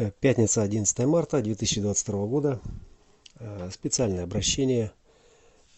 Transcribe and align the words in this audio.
Э, 0.00 0.12
пятница, 0.20 0.62
11 0.62 0.96
марта 1.06 1.42
2022 1.42 2.26
года. 2.26 2.60
Э, 3.40 3.68
специальное 3.72 4.22
обращение 4.22 4.92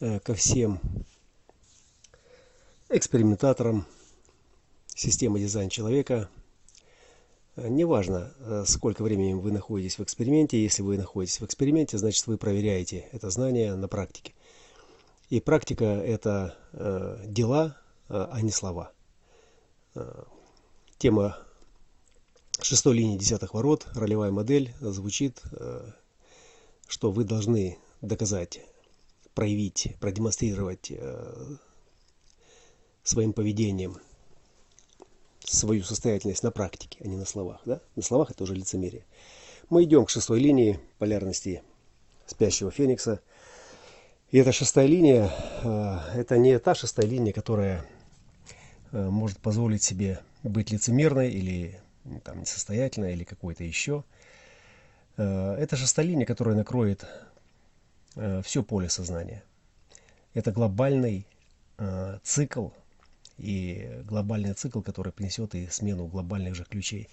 э, 0.01 0.21
ко 0.21 0.35
всем 0.35 0.79
экспериментаторам 2.91 3.87
системы 4.89 5.41
дизайн 5.41 5.71
человека. 5.71 6.29
Неважно, 7.57 8.35
сколько 8.67 9.03
времени 9.03 9.33
вы 9.33 9.53
находитесь 9.53 9.99
в 9.99 10.03
эксперименте. 10.03 10.63
Если 10.63 10.83
вы 10.83 10.99
находитесь 10.99 11.41
в 11.41 11.47
эксперименте, 11.47 11.97
значит 11.97 12.27
вы 12.27 12.37
проверяете 12.37 13.09
это 13.13 13.31
знание 13.31 13.75
на 13.75 13.89
практике. 13.89 14.35
И 15.31 15.41
практика– 15.41 15.85
это 15.85 16.59
дела, 17.27 17.77
а 18.09 18.41
не 18.43 18.51
слова. 18.51 18.93
Тема 20.99 21.39
шестой 22.65 22.97
линии 22.97 23.17
десятых 23.17 23.55
ворот 23.55 23.87
ролевая 23.95 24.31
модель 24.31 24.75
звучит, 24.81 25.41
э, 25.53 25.91
что 26.89 27.11
вы 27.11 27.25
должны 27.25 27.79
доказать, 28.01 28.61
проявить, 29.35 29.97
продемонстрировать 30.01 30.91
э, 30.91 31.57
своим 33.03 33.33
поведением 33.33 33.99
свою 35.45 35.83
состоятельность 35.83 36.43
на 36.43 36.51
практике, 36.51 36.99
а 37.03 37.09
не 37.09 37.17
на 37.17 37.25
словах. 37.25 37.61
Да? 37.65 37.81
На 37.97 38.03
словах 38.03 38.31
это 38.31 38.45
уже 38.45 38.55
лицемерие. 38.55 39.05
Мы 39.69 39.85
идем 39.85 40.05
к 40.05 40.11
шестой 40.11 40.41
линии 40.41 40.79
полярности 40.99 41.63
спящего 42.27 42.71
феникса. 42.71 43.21
И 44.31 44.39
эта 44.39 44.53
шестая 44.53 44.87
линия, 44.87 45.33
э, 45.63 46.21
это 46.21 46.39
не 46.39 46.59
та 46.59 46.75
шестая 46.75 47.07
линия, 47.07 47.33
которая 47.33 47.85
может 48.93 49.39
позволить 49.39 49.85
себе 49.85 50.21
быть 50.43 50.73
лицемерной 50.73 51.31
или 51.31 51.81
там, 52.25 52.41
несостоятельное 52.41 53.13
или 53.13 53.25
какое-то 53.25 53.65
еще. 53.65 54.05
Э, 55.17 55.55
это 55.59 55.77
шестая 55.77 56.07
которая 56.25 56.57
накроет 56.57 57.05
э, 58.17 58.43
все 58.45 58.63
поле 58.63 58.89
сознания. 58.89 59.43
Это 60.35 60.53
глобальный 60.53 61.27
э, 61.79 62.19
цикл, 62.23 62.69
и 63.39 64.03
глобальный 64.05 64.55
цикл, 64.55 64.81
который 64.81 65.13
принесет 65.13 65.55
и 65.55 65.67
смену 65.69 66.07
глобальных 66.07 66.55
же 66.55 66.65
ключей. 66.65 67.09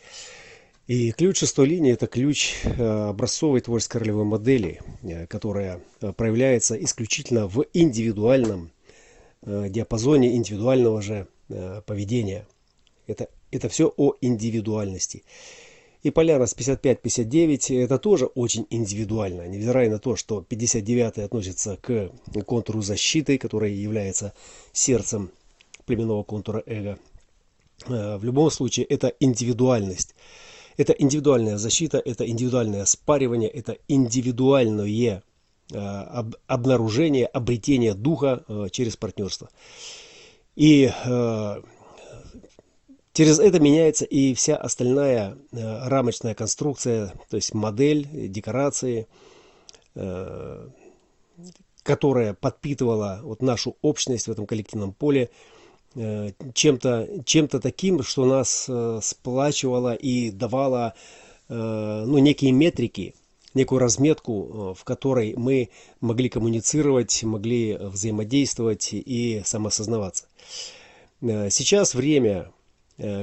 И 0.88 1.12
ключ 1.12 1.38
шестой 1.38 1.68
линии– 1.68 1.92
это 1.94 2.08
ключ 2.08 2.56
образцовой 2.78 3.60
творческой 3.60 3.98
ролевой 3.98 4.24
модели, 4.24 4.82
которая 5.30 5.82
проявляется 6.00 6.82
исключительно 6.82 7.48
в 7.48 7.66
индивидуальном 7.74 8.72
диапазоне 9.42 10.36
индивидуального 10.36 11.02
же 11.02 11.28
поведения. 11.86 12.46
Это 13.06 13.28
это 13.52 13.70
все 13.70 13.94
о 13.98 14.14
индивидуальности. 14.22 15.24
И 16.04 16.12
полярность 16.12 16.58
55-59 16.58 17.84
это 17.84 17.98
тоже 17.98 18.28
очень 18.28 18.68
индивидуально, 18.70 19.48
невзирая 19.48 19.90
на 19.90 20.00
то, 20.00 20.16
что 20.16 20.42
59 20.42 21.18
относится 21.18 21.78
к 21.78 22.12
контуру 22.46 22.82
защиты, 22.82 23.38
который 23.38 23.74
является 23.74 24.34
сердцем 24.74 25.32
племенного 25.86 26.24
контура 26.24 26.64
эго. 26.66 27.00
Э, 27.88 28.18
в 28.18 28.24
любом 28.24 28.52
случае 28.52 28.86
это 28.86 29.14
индивидуальность. 29.20 30.16
Это 30.78 30.94
индивидуальная 30.94 31.58
защита, 31.58 31.98
это 31.98 32.30
индивидуальное 32.30 32.86
спаривание, 32.86 33.50
это 33.50 33.78
индивидуальное 33.88 35.24
э, 35.74 36.24
обнаружение, 36.46 37.26
обретение 37.26 37.96
духа 37.96 38.44
э, 38.48 38.68
через 38.72 38.96
партнерство. 38.96 39.50
И 40.56 40.90
Через 43.18 43.40
это 43.40 43.60
меняется 43.60 44.06
и 44.06 44.36
вся 44.36 44.56
остальная 44.56 45.40
э, 45.52 45.88
рамочная 45.88 46.36
конструкция, 46.36 47.12
то 47.32 47.38
есть 47.38 47.52
модель, 47.56 48.08
декорации, 48.30 49.08
э, 49.96 50.68
которая 51.82 52.36
подпитывала 52.36 53.22
вот 53.24 53.42
нашу 53.42 53.76
общность 53.82 54.28
в 54.28 54.32
этом 54.32 54.46
коллективном 54.46 54.94
поле 54.94 55.32
э, 55.96 56.34
чем-то 56.54 57.24
чем 57.26 57.48
таким, 57.48 58.04
что 58.04 58.26
нас 58.26 58.70
сплачивало 59.02 59.96
и 59.96 60.30
давало 60.30 60.94
ну, 61.50 62.20
некие 62.20 62.52
метрики, 62.52 63.16
некую 63.56 63.80
разметку, 63.80 64.76
в 64.78 64.84
которой 64.84 65.34
мы 65.36 65.70
могли 66.02 66.30
коммуницировать, 66.30 67.24
могли 67.24 67.78
взаимодействовать 67.80 68.90
и 68.92 69.42
самосознаваться. 69.44 70.26
Сейчас 71.22 71.96
время 71.96 72.52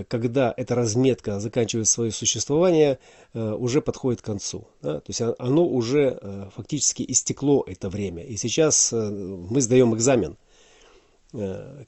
когда 0.09 0.55
эта 0.57 0.77
разметка 0.77 1.41
заканчивает 1.41 1.89
свое 1.89 2.13
существование, 2.13 2.99
э, 3.33 3.53
уже 3.53 3.83
подходит 3.83 4.23
к 4.23 4.25
концу. 4.25 4.69
То 4.81 5.03
есть 5.09 5.21
оно 5.21 5.67
уже 5.67 6.19
э, 6.21 6.49
фактически 6.55 7.05
истекло 7.09 7.65
это 7.67 7.89
время. 7.89 8.23
И 8.23 8.37
сейчас 8.37 8.93
мы 8.93 9.61
сдаем 9.61 9.95
экзамен. 9.95 10.37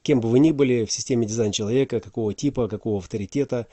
Кем 0.03 0.21
бы 0.21 0.29
вы 0.29 0.41
ни 0.41 0.51
были 0.51 0.85
в 0.85 0.91
системе 0.91 1.25
дизайн 1.25 1.53
человека, 1.53 2.01
какого 2.01 2.35
типа, 2.35 2.67
какого 2.67 2.99
авторитета, 2.99 3.69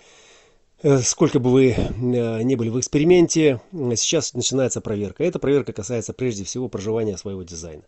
сколько 1.01 1.39
бы 1.39 1.49
вы 1.49 1.75
ни 1.97 2.53
были 2.53 2.69
в 2.69 2.79
эксперименте, 2.79 3.59
сейчас 3.95 4.35
начинается 4.35 4.81
проверка. 4.81 5.23
Эта 5.23 5.39
проверка 5.39 5.73
касается 5.73 6.13
прежде 6.13 6.43
всего 6.43 6.69
проживания 6.69 7.17
своего 7.17 7.41
дизайна, 7.41 7.81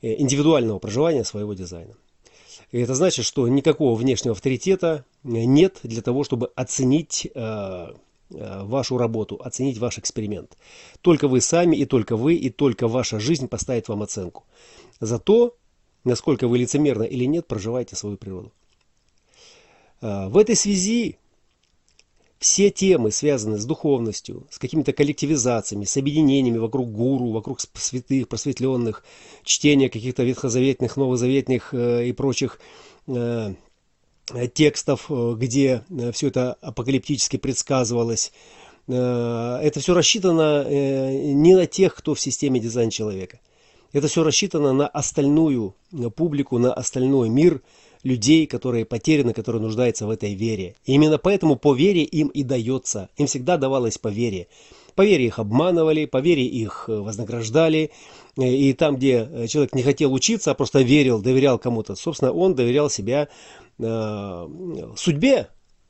индивидуального 0.00 0.78
проживания 0.78 1.24
своего 1.24 1.52
дизайна. 1.52 1.92
Это 2.72 2.94
значит, 2.94 3.24
что 3.24 3.48
никакого 3.48 3.96
внешнего 3.96 4.34
авторитета 4.34 5.04
нет 5.24 5.80
для 5.82 6.02
того, 6.02 6.22
чтобы 6.22 6.50
оценить 6.54 7.26
э, 7.26 7.30
э, 7.34 8.62
вашу 8.62 8.96
работу, 8.96 9.40
оценить 9.42 9.78
ваш 9.78 9.98
эксперимент. 9.98 10.56
Только 11.00 11.26
вы 11.26 11.40
сами, 11.40 11.76
и 11.76 11.84
только 11.84 12.16
вы, 12.16 12.34
и 12.34 12.48
только 12.48 12.86
ваша 12.86 13.18
жизнь 13.18 13.48
поставит 13.48 13.88
вам 13.88 14.02
оценку. 14.02 14.44
За 15.00 15.18
то, 15.18 15.56
насколько 16.04 16.46
вы 16.46 16.58
лицемерно 16.58 17.02
или 17.02 17.24
нет, 17.24 17.48
проживаете 17.48 17.96
свою 17.96 18.16
природу. 18.16 18.52
Э, 20.00 20.28
в 20.28 20.36
этой 20.36 20.54
связи 20.54 21.18
все 22.40 22.70
темы, 22.70 23.10
связанные 23.10 23.58
с 23.58 23.66
духовностью, 23.66 24.46
с 24.50 24.58
какими-то 24.58 24.94
коллективизациями, 24.94 25.84
с 25.84 25.96
объединениями 25.98 26.56
вокруг 26.56 26.90
гуру, 26.90 27.32
вокруг 27.32 27.60
святых, 27.60 28.28
просветленных, 28.28 29.04
чтения 29.44 29.90
каких-то 29.90 30.22
ветхозаветных, 30.22 30.96
новозаветных 30.96 31.74
э, 31.74 32.08
и 32.08 32.12
прочих 32.12 32.58
э, 33.06 33.54
текстов, 34.54 35.06
э, 35.10 35.34
где 35.36 35.84
э, 35.90 36.12
все 36.12 36.28
это 36.28 36.54
апокалиптически 36.54 37.36
предсказывалось, 37.36 38.32
э, 38.88 38.92
это 39.62 39.78
все 39.78 39.92
рассчитано 39.92 40.64
не 40.66 41.54
на 41.54 41.66
тех, 41.66 41.94
кто 41.94 42.14
в 42.14 42.20
системе 42.20 42.58
дизайн 42.58 42.88
человека. 42.88 43.38
Это 43.92 44.08
все 44.08 44.24
рассчитано 44.24 44.72
на 44.72 44.88
остальную 44.88 45.74
публику, 46.16 46.56
на 46.56 46.72
остальной 46.72 47.28
мир– 47.28 47.60
людей, 48.02 48.46
которые 48.46 48.84
потеряны, 48.84 49.32
которые 49.32 49.62
нуждаются 49.62 50.06
в 50.06 50.10
этой 50.10 50.34
вере. 50.34 50.74
И 50.84 50.94
именно 50.94 51.18
поэтому 51.18 51.56
по 51.56 51.74
вере 51.74 52.02
им 52.02 52.28
и 52.28 52.42
дается. 52.42 53.08
Им 53.16 53.26
всегда 53.26 53.56
давалось 53.56 53.98
по 53.98 54.08
вере. 54.08 54.48
По 54.94 55.04
вере 55.04 55.26
их 55.26 55.38
обманывали, 55.38 56.06
по 56.06 56.18
вере 56.18 56.44
их 56.44 56.84
э, 56.88 56.92
вознаграждали. 56.92 57.90
Э, 58.36 58.48
и 58.48 58.72
там, 58.72 58.96
где 58.96 59.28
э, 59.30 59.46
человек 59.46 59.74
не 59.74 59.82
хотел 59.82 60.12
учиться, 60.12 60.50
а 60.50 60.54
просто 60.54 60.80
верил, 60.80 61.20
доверял 61.20 61.58
кому-то, 61.58 61.94
собственно, 61.94 62.32
он 62.32 62.54
доверял 62.54 62.90
себя 62.90 63.28
э, 63.78 64.48
судьбе, 64.96 65.48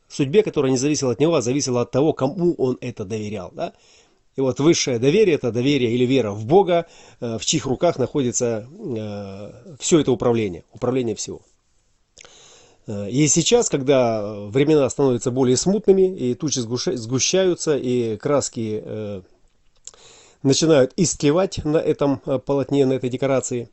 судьбе, 0.09 0.43
которая 0.43 0.71
не 0.71 0.79
зависела 0.79 1.13
от 1.13 1.21
него, 1.21 1.35
а 1.35 1.43
зависела 1.43 1.83
от 1.83 1.91
того, 1.91 2.13
кому 2.13 2.55
он 2.55 2.79
это 2.81 3.05
доверял. 3.05 3.53
Да? 3.55 3.73
И 4.37 4.41
вот 4.41 4.61
высшее 4.61 4.99
доверие, 4.99 5.37
это 5.37 5.53
доверие 5.53 5.93
или 5.93 6.05
вера 6.05 6.31
в 6.31 6.47
Бога, 6.47 6.87
в 7.21 7.41
чьих 7.41 7.67
руках 7.67 7.99
находится 7.99 8.67
все 9.81 9.99
это 9.99 10.13
управление, 10.13 10.63
управление 10.73 11.17
всего. 11.17 11.43
Э, 12.91 13.09
и 13.09 13.29
сейчас, 13.29 13.69
когда 13.69 14.35
времена 14.49 14.89
становятся 14.91 15.31
более 15.31 15.57
смутными, 15.57 16.17
и 16.17 16.35
тучи 16.35 16.59
сгущаются, 16.59 17.77
и 17.77 18.17
краски 18.17 18.83
э, 18.85 19.23
начинают 20.43 20.93
истлевать 20.97 21.65
на 21.65 21.77
этом 21.77 22.21
э, 22.27 22.39
полотне, 22.39 22.87
на 22.87 22.95
этой 22.95 23.11
декорации, 23.11 23.71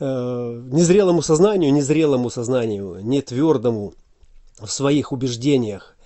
незрелому 0.00 1.22
сознанию, 1.22 1.72
незрелому 1.72 2.30
сознанию, 2.30 3.00
не 3.02 3.20
твердому 3.20 3.94
в 4.60 4.68
своих 4.68 5.10
убеждениях, 5.10 5.96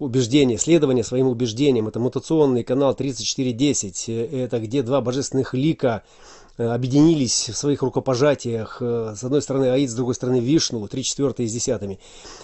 убеждения, 0.00 0.58
следование 0.58 1.04
своим 1.04 1.28
убеждениям. 1.28 1.86
Это 1.86 2.00
мутационный 2.00 2.64
канал 2.64 2.94
3410. 2.94 4.08
Это 4.08 4.58
где 4.58 4.82
два 4.82 5.00
божественных 5.00 5.54
лика 5.54 6.02
Э, 6.60 6.74
объединились 6.74 7.48
в 7.48 7.56
своих 7.56 7.80
рукопожатиях. 7.80 8.78
Э, 8.82 9.14
с 9.16 9.24
одной 9.24 9.40
стороны 9.40 9.70
Аид, 9.70 9.88
с 9.88 9.94
другой 9.94 10.14
стороны 10.14 10.40
Вишну, 10.40 10.86
три 10.88 11.02
четвертые 11.02 11.48
с 11.48 11.52
десятыми. 11.52 11.98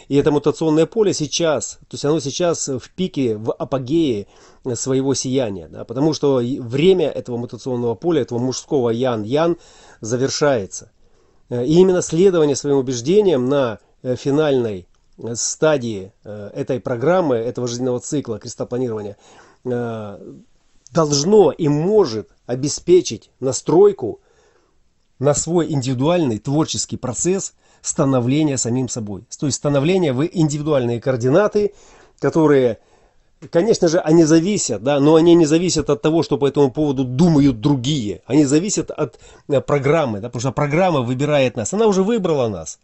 И 0.08 0.16
это 0.16 0.30
мутационное 0.30 0.86
поле 0.86 1.12
сейчас, 1.12 1.78
то 1.88 1.94
есть 1.94 2.04
оно 2.06 2.18
сейчас 2.20 2.66
в 2.66 2.90
пике, 2.94 3.36
в 3.36 3.52
апогее 3.52 4.26
своего 4.72 5.12
сияния. 5.12 5.68
Да, 5.68 5.84
потому 5.84 6.14
что 6.14 6.36
время 6.36 7.10
этого 7.10 7.36
мутационного 7.36 7.94
поля, 7.94 8.22
этого 8.22 8.38
мужского 8.38 8.88
ян-ян 8.88 9.58
завершается. 10.00 10.92
Э, 11.50 11.66
и 11.66 11.74
именно 11.74 12.00
следование 12.00 12.56
своим 12.56 12.78
убеждениям 12.78 13.50
на 13.50 13.80
финальной 14.02 14.86
стадии 15.34 16.12
этой 16.24 16.80
программы, 16.80 17.36
этого 17.36 17.66
жизненного 17.68 18.00
цикла 18.00 18.38
крестопланирования, 18.38 19.16
должно 20.92 21.52
и 21.52 21.68
может 21.68 22.30
обеспечить 22.46 23.30
настройку 23.40 24.20
на 25.18 25.34
свой 25.34 25.72
индивидуальный 25.72 26.38
творческий 26.38 26.96
процесс 26.96 27.54
становления 27.80 28.58
самим 28.58 28.88
собой. 28.88 29.24
То 29.38 29.46
есть 29.46 29.58
становления 29.58 30.12
в 30.12 30.24
индивидуальные 30.26 31.00
координаты, 31.00 31.72
которые, 32.20 32.78
конечно 33.50 33.88
же, 33.88 33.98
они 33.98 34.24
зависят, 34.24 34.82
да, 34.82 35.00
но 35.00 35.14
они 35.14 35.34
не 35.34 35.46
зависят 35.46 35.88
от 35.90 36.02
того, 36.02 36.22
что 36.22 36.36
по 36.36 36.46
этому 36.46 36.70
поводу 36.70 37.04
думают 37.04 37.60
другие. 37.60 38.22
Они 38.26 38.44
зависят 38.44 38.90
от 38.90 39.18
э, 39.48 39.60
программы, 39.60 40.20
да, 40.20 40.28
потому 40.28 40.40
что 40.40 40.52
программа 40.52 41.00
выбирает 41.00 41.56
нас. 41.56 41.72
Она 41.72 41.86
уже 41.86 42.02
выбрала 42.02 42.48
нас. 42.48 42.78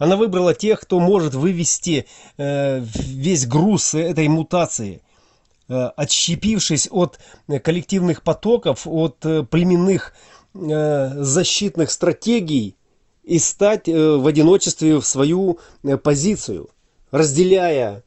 Она 0.00 0.16
выбрала 0.16 0.52
тех, 0.52 0.80
кто 0.80 0.98
может 0.98 1.34
вывести 1.34 2.06
э, 2.36 2.80
весь 2.80 3.46
груз 3.46 3.94
этой 3.94 4.26
мутации, 4.26 5.00
э, 5.68 5.74
отщепившись 5.96 6.88
от 6.90 7.20
коллективных 7.62 8.22
потоков, 8.22 8.88
от 8.88 9.24
э, 9.24 9.44
племенных 9.44 10.12
Э, 10.52 11.12
защитных 11.14 11.92
стратегий 11.92 12.74
и 13.22 13.38
стать 13.38 13.88
э, 13.88 14.16
в 14.16 14.26
одиночестве 14.26 14.98
в 14.98 15.06
свою 15.06 15.60
э, 15.84 15.96
позицию, 15.96 16.70
разделяя 17.12 18.02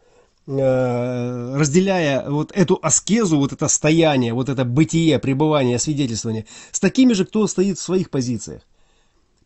разделяя 0.46 2.30
вот 2.30 2.52
эту 2.54 2.78
аскезу, 2.82 3.38
вот 3.38 3.54
это 3.54 3.70
стояние, 3.70 4.34
вот 4.34 4.50
это 4.50 4.66
бытие, 4.66 5.18
пребывание, 5.18 5.80
свидетельствование, 5.80 6.46
с 6.74 6.82
такими 6.82 7.14
же, 7.14 7.24
кто 7.24 7.48
стоит 7.48 7.80
в 7.80 7.82
своих 7.82 8.10
позициях. 8.10 8.62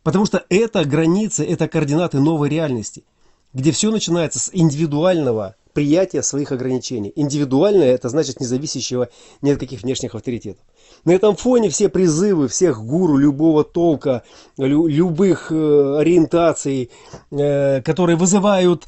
Потому 0.02 0.26
что 0.26 0.44
это 0.48 0.84
границы, 0.84 1.44
это 1.44 1.68
координаты 1.68 2.18
новой 2.18 2.48
реальности, 2.48 3.04
где 3.52 3.72
все 3.72 3.90
начинается 3.90 4.38
с 4.38 4.50
индивидуального 4.52 5.56
приятия 5.72 6.22
своих 6.22 6.50
ограничений. 6.50 7.12
Индивидуальное– 7.14 7.94
это 7.94 8.08
значит 8.08 8.40
независящего 8.40 9.10
ни 9.42 9.50
от 9.50 9.60
каких 9.60 9.82
внешних 9.82 10.14
авторитетов. 10.14 10.64
На 11.04 11.12
этом 11.12 11.36
фоне 11.36 11.70
все 11.70 11.88
призывы 11.88 12.48
всех 12.48 12.82
гуру 12.84 13.16
любого 13.16 13.62
толка, 13.62 14.24
любых 14.56 15.52
э, 15.52 15.96
ориентаций, 15.98 16.90
э, 17.30 17.80
которые 17.82 18.16
вызывают 18.16 18.84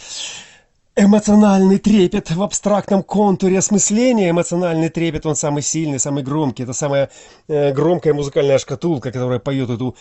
эмоциональный 1.00 1.78
трепет 1.78 2.30
в 2.30 2.42
абстрактном 2.42 3.02
контуре 3.02 3.58
осмысления. 3.58 4.30
Эмоциональный 4.30 4.88
трепет, 4.88 5.26
он 5.26 5.34
самый 5.34 5.62
сильный, 5.62 5.98
самый 5.98 6.22
громкий. 6.22 6.64
Это 6.64 6.72
самая 6.72 7.10
э, 7.48 7.72
громкая 7.72 8.14
музыкальная 8.14 8.58
шкатулка, 8.58 9.10
которая 9.10 9.38
поет 9.38 9.70
эту 9.70 9.96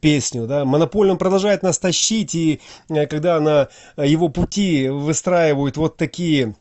песню. 0.00 0.46
Да? 0.46 0.64
Монополь, 0.64 1.10
он 1.10 1.18
продолжает 1.18 1.62
нас 1.62 1.78
тащить, 1.78 2.34
и 2.34 2.60
когда 3.10 3.40
на 3.40 3.68
его 3.96 4.28
пути 4.28 4.88
выстраивают 4.88 5.76
вот 5.76 5.96
такие 5.96 6.54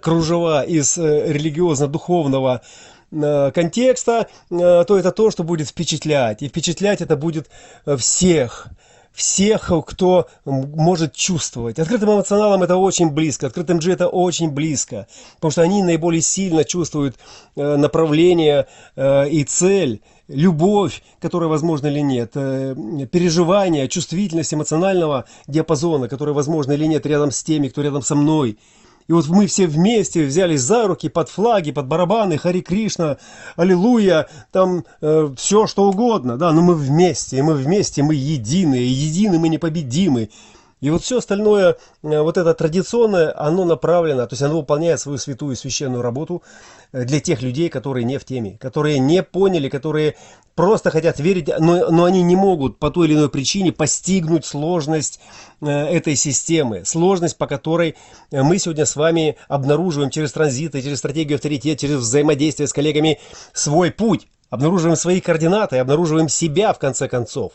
кружева 0.00 0.62
из 0.64 0.96
религиозно-духовного 0.96 2.62
Э, 3.12 3.50
контекста, 3.54 4.26
э, 4.50 4.84
то 4.86 4.98
это 4.98 5.12
то, 5.12 5.30
что 5.30 5.44
будет 5.44 5.68
впечатлять. 5.68 6.40
И 6.40 6.48
впечатлять 6.48 7.02
это 7.02 7.14
будет 7.14 7.50
э, 7.84 7.96
всех 7.96 8.68
всех, 9.12 9.70
кто 9.86 10.26
может 10.44 11.14
чувствовать. 11.14 11.78
Открытым 11.78 12.10
эмоционалам 12.10 12.62
это 12.62 12.76
очень 12.76 13.10
близко, 13.10 13.46
открытым 13.46 13.78
G 13.78 13.92
это 13.92 14.08
очень 14.08 14.50
близко, 14.50 15.06
потому 15.36 15.50
что 15.50 15.62
они 15.62 15.82
наиболее 15.82 16.22
сильно 16.22 16.64
чувствуют 16.64 17.16
направление 17.54 18.66
и 18.96 19.44
цель, 19.46 20.00
любовь, 20.28 21.02
которая 21.20 21.48
возможна 21.48 21.88
или 21.88 22.00
нет, 22.00 22.32
переживание, 22.32 23.88
чувствительность 23.88 24.54
эмоционального 24.54 25.26
диапазона, 25.46 26.08
которая 26.08 26.34
возможна 26.34 26.72
или 26.72 26.86
нет 26.86 27.04
рядом 27.04 27.30
с 27.30 27.44
теми, 27.44 27.68
кто 27.68 27.82
рядом 27.82 28.02
со 28.02 28.14
мной. 28.14 28.56
И 29.08 29.12
вот 29.12 29.28
мы 29.28 29.46
все 29.46 29.66
вместе 29.66 30.24
взялись 30.24 30.60
за 30.60 30.86
руки 30.86 31.08
под 31.08 31.28
флаги, 31.28 31.72
под 31.72 31.86
барабаны, 31.86 32.38
Хари 32.38 32.60
Кришна, 32.60 33.18
Аллилуйя, 33.56 34.28
там 34.50 34.84
э, 35.00 35.30
все 35.36 35.66
что 35.66 35.88
угодно, 35.88 36.36
да, 36.36 36.52
но 36.52 36.62
мы 36.62 36.74
вместе, 36.74 37.38
и 37.38 37.42
мы 37.42 37.54
вместе, 37.54 38.02
мы 38.02 38.14
едины, 38.14 38.74
едины 38.74 39.38
мы 39.38 39.48
непобедимы. 39.48 40.30
И 40.82 40.90
вот 40.90 41.04
все 41.04 41.18
остальное, 41.18 41.76
э, 42.02 42.20
вот 42.20 42.36
это 42.36 42.52
традиционное, 42.54 43.32
оно 43.40 43.64
направлено, 43.64 44.26
то 44.26 44.32
есть 44.32 44.42
оно 44.42 44.56
выполняет 44.56 44.98
свою 44.98 45.16
святую 45.16 45.54
священную 45.54 46.02
работу 46.02 46.42
э, 46.92 47.04
для 47.04 47.20
тех 47.20 47.40
людей, 47.40 47.68
которые 47.68 48.04
не 48.04 48.18
в 48.18 48.24
теме, 48.24 48.58
которые 48.58 48.98
не 48.98 49.22
поняли, 49.22 49.68
которые 49.68 50.16
просто 50.56 50.90
хотят 50.90 51.20
верить, 51.20 51.48
но, 51.60 51.88
но 51.92 52.04
они 52.04 52.22
не 52.22 52.34
могут 52.34 52.80
по 52.80 52.90
той 52.90 53.06
или 53.06 53.14
иной 53.14 53.30
причине 53.30 53.70
постигнуть 53.70 54.44
сложность 54.44 55.20
э, 55.60 55.68
этой 55.70 56.16
системы, 56.16 56.84
сложность, 56.84 57.38
по 57.38 57.46
которой 57.46 57.94
мы 58.32 58.58
сегодня 58.58 58.84
с 58.84 58.96
вами 58.96 59.36
обнаруживаем 59.46 60.10
через 60.10 60.32
транзиты, 60.32 60.82
через 60.82 60.98
стратегию 60.98 61.36
авторитет, 61.36 61.78
через 61.78 61.98
взаимодействие 61.98 62.66
с 62.66 62.72
коллегами 62.72 63.20
свой 63.52 63.92
путь, 63.92 64.26
обнаруживаем 64.50 64.96
свои 64.96 65.20
координаты, 65.20 65.78
обнаруживаем 65.78 66.28
себя 66.28 66.72
в 66.72 66.80
конце 66.80 67.06
концов. 67.06 67.52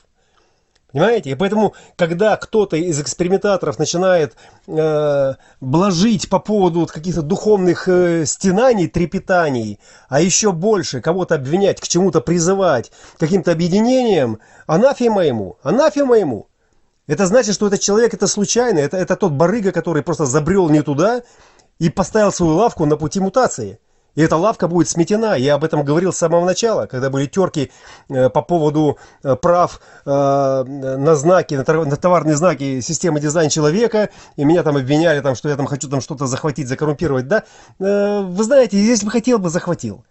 Понимаете? 0.98 1.30
И 1.30 1.36
поэтому, 1.36 1.76
когда 1.96 2.36
кто-то 2.38 2.76
из 2.76 3.00
экспериментаторов 3.00 3.78
начинает 3.78 4.36
э, 4.66 5.34
блажить 5.62 6.28
по 6.28 6.40
поводу 6.40 6.80
вот 6.80 6.92
каких-то 6.92 7.22
духовных 7.22 7.88
э, 7.88 8.26
стенаний, 8.26 8.88
трепетаний, 8.88 9.80
а 10.10 10.22
еще 10.22 10.52
больше 10.52 11.00
кого-то 11.00 11.36
обвинять, 11.36 11.80
к 11.80 11.88
чему-то 11.88 12.20
призывать, 12.20 12.92
каким-то 13.20 13.52
объединением, 13.52 14.40
анафема 14.66 15.24
ему, 15.24 15.58
анафема 15.62 16.18
ему. 16.18 16.48
Это 17.06 17.28
значит, 17.28 17.54
что 17.54 17.68
этот 17.68 17.80
человек 17.80 18.16
это 18.16 18.26
случайно, 18.26 18.80
это, 18.80 18.98
это 18.98 19.16
тот 19.16 19.34
барыга, 19.34 19.72
который 19.72 20.02
просто 20.02 20.26
забрел 20.26 20.68
не 20.68 20.82
туда 20.82 21.22
и 21.78 21.92
поставил 21.92 22.32
свою 22.32 22.56
лавку 22.56 22.86
на 22.86 22.98
пути 22.98 23.20
мутации. 23.20 23.80
И 24.18 24.22
эта 24.22 24.36
лавка 24.36 24.68
будет 24.68 24.90
сметена. 24.90 25.36
Я 25.36 25.54
об 25.54 25.64
этом 25.64 25.84
говорил 25.84 26.12
с 26.12 26.18
самого 26.18 26.44
начала, 26.44 26.88
когда 26.88 27.12
были 27.12 27.28
терки 27.28 27.72
э, 28.10 28.30
по 28.31 28.42
поводу 28.42 28.98
э, 29.22 29.36
прав 29.36 29.80
э, 30.06 30.10
на 30.10 31.16
знаки, 31.16 31.54
на 31.54 31.64
товарные 31.64 32.36
знаки 32.36 32.81
системы 32.81 33.19
дизайн 33.19 33.50
человека. 33.50 34.10
И 34.36 34.44
меня 34.44 34.64
там 34.64 34.75
обвиняли, 34.75 35.22
там, 35.22 35.36
что 35.36 35.50
я 35.50 35.56
там 35.56 35.68
хочу 35.68 35.88
там 35.88 36.02
что-то 36.02 36.25
захватить, 36.25 36.68
закоррумпировать. 36.68 37.28
Да? 37.28 37.44
Вы 37.78 38.44
знаете, 38.44 38.84
если 38.84 39.06
бы 39.06 39.12
хотел 39.12 39.38
бы, 39.38 39.52
захватил. 39.52 40.04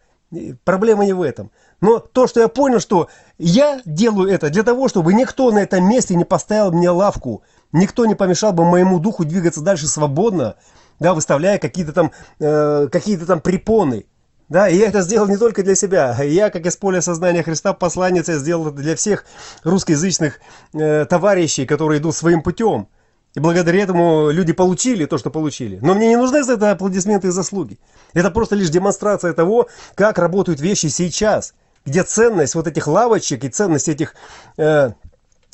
Проблема 0.62 1.04
не 1.04 1.12
в 1.12 1.20
этом. 1.20 1.50
Но 1.80 1.98
то, 1.98 2.28
что 2.28 2.38
я 2.38 2.46
понял, 2.46 2.78
что 2.78 3.08
я 3.38 3.80
делаю 3.84 4.28
это 4.28 4.50
для 4.50 4.62
того, 4.62 4.86
чтобы 4.86 5.14
никто 5.14 5.50
на 5.50 5.58
этом 5.58 5.84
месте 5.84 6.14
не 6.14 6.24
поставил 6.24 6.70
мне 6.70 6.90
лавку. 6.90 7.42
Никто 7.72 8.06
не 8.06 8.14
помешал 8.14 8.52
бы 8.52 8.64
моему 8.64 9.00
духу 9.00 9.24
двигаться 9.24 9.62
дальше 9.62 9.88
свободно 9.88 10.54
да, 11.00 11.14
выставляя 11.14 11.58
какие-то 11.58 11.92
там, 11.92 12.12
э, 12.40 12.88
какие-то 12.90 13.26
там 13.26 13.40
препоны. 13.40 14.06
Да, 14.48 14.68
и 14.68 14.76
я 14.76 14.88
это 14.88 15.02
сделал 15.02 15.26
не 15.26 15.36
только 15.36 15.64
для 15.64 15.74
себя. 15.74 16.16
Я, 16.22 16.50
как 16.50 16.66
из 16.66 16.76
поля 16.76 17.00
сознания 17.00 17.42
Христа, 17.42 17.72
посланец, 17.72 18.28
я 18.28 18.36
сделал 18.36 18.68
это 18.68 18.76
для 18.76 18.94
всех 18.94 19.24
русскоязычных 19.64 20.38
э, 20.72 21.04
товарищей, 21.06 21.66
которые 21.66 22.00
идут 22.00 22.14
своим 22.14 22.42
путем. 22.42 22.88
И 23.34 23.40
благодаря 23.40 23.82
этому 23.82 24.30
люди 24.30 24.52
получили 24.52 25.04
то, 25.04 25.18
что 25.18 25.30
получили. 25.30 25.78
Но 25.82 25.94
мне 25.94 26.08
не 26.08 26.16
нужны 26.16 26.44
за 26.44 26.54
это 26.54 26.70
аплодисменты 26.70 27.28
и 27.28 27.30
заслуги. 27.30 27.78
Это 28.14 28.30
просто 28.30 28.54
лишь 28.54 28.70
демонстрация 28.70 29.32
того, 29.32 29.68
как 29.94 30.18
работают 30.18 30.60
вещи 30.60 30.86
сейчас. 30.86 31.52
Где 31.84 32.02
ценность 32.02 32.54
вот 32.54 32.66
этих 32.66 32.86
лавочек 32.86 33.44
и 33.44 33.48
ценность 33.48 33.88
этих 33.88 34.14
э, 34.56 34.92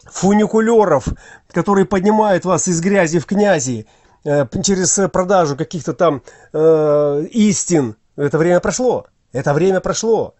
фуникулеров, 0.04 1.06
которые 1.50 1.86
поднимают 1.86 2.44
вас 2.44 2.68
из 2.68 2.80
грязи 2.80 3.18
в 3.18 3.26
князи, 3.26 3.86
через 4.24 5.10
продажу 5.10 5.56
каких-то 5.56 5.94
там 5.94 6.22
э, 6.52 7.26
истин. 7.30 7.96
Это 8.16 8.38
время 8.38 8.60
прошло. 8.60 9.06
Это 9.32 9.54
время 9.54 9.80
прошло. 9.80 10.34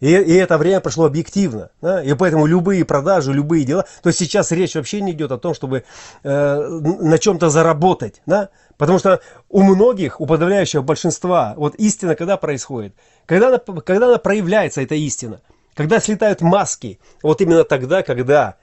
И, 0.00 0.08
и 0.08 0.34
это 0.34 0.58
время 0.58 0.80
прошло 0.80 1.06
объективно. 1.06 1.70
Да? 1.80 2.02
И 2.02 2.12
поэтому 2.14 2.46
любые 2.46 2.84
продажи, 2.84 3.32
любые 3.32 3.64
дела. 3.64 3.86
То 4.02 4.08
есть 4.08 4.18
сейчас 4.18 4.52
речь 4.52 4.74
вообще 4.74 5.00
не 5.00 5.12
идет 5.12 5.32
о 5.32 5.38
том, 5.38 5.54
чтобы 5.54 5.84
э, 6.22 6.56
на 6.58 7.18
чем-то 7.18 7.48
заработать. 7.48 8.20
Да? 8.26 8.50
Потому 8.76 8.98
что 8.98 9.20
у 9.48 9.62
многих, 9.62 10.20
у 10.20 10.26
подавляющего 10.26 10.82
большинства, 10.82 11.54
вот 11.56 11.74
истина 11.76 12.14
когда 12.14 12.36
происходит? 12.36 12.94
Когда 13.24 13.48
она, 13.48 13.58
когда 13.58 14.08
она 14.08 14.18
проявляется, 14.18 14.82
эта 14.82 14.94
истина. 14.94 15.40
Когда 15.74 16.00
слетают 16.00 16.42
маски. 16.42 17.00
Вот 17.22 17.40
именно 17.40 17.64
тогда, 17.64 18.02
когда 18.02 18.56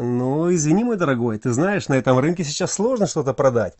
ну, 0.00 0.54
извини, 0.54 0.84
мой 0.84 0.96
дорогой, 0.96 1.38
ты 1.38 1.50
знаешь, 1.50 1.88
на 1.88 1.94
этом 1.94 2.20
рынке 2.20 2.44
сейчас 2.44 2.72
сложно 2.72 3.08
что-то 3.08 3.34
продать. 3.34 3.74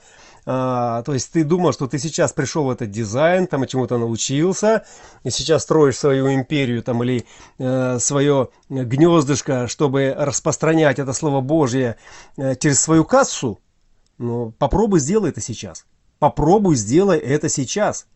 А, 0.46 1.02
то 1.02 1.14
есть 1.14 1.30
ты 1.32 1.44
думал, 1.44 1.72
что 1.72 1.87
ты 1.87 2.00
сейчас 2.00 2.32
пришел 2.32 2.64
в 2.64 2.70
этот 2.70 2.90
дизайн, 2.90 3.46
там 3.46 3.64
чему-то 3.66 3.98
научился, 3.98 4.84
и 5.22 5.30
сейчас 5.30 5.62
строишь 5.62 5.96
свою 5.96 6.34
империю 6.34 6.82
там 6.82 7.04
или 7.04 7.25
э, 7.58 7.98
свое 8.00 8.48
гнездышко, 8.68 9.68
чтобы 9.68 10.12
распространять 10.18 10.98
это 10.98 11.12
Слово 11.12 11.40
Божье 11.40 11.96
э, 12.37 12.56
через 12.56 12.80
свою 12.80 13.04
кассу. 13.04 13.60
Ну, 14.18 14.52
попробуй 14.58 14.98
сделай 14.98 15.30
это 15.30 15.40
сейчас. 15.40 15.87
Попробуй 16.18 16.75
сделай 16.75 17.18
это 17.18 17.48
сейчас. 17.48 18.08